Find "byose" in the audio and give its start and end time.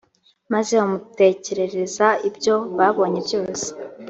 3.27-3.67